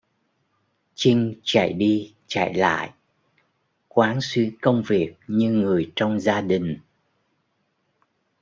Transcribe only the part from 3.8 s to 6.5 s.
quán xuyến công việc như người trong gia